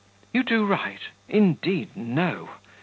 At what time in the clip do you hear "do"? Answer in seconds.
0.41-0.65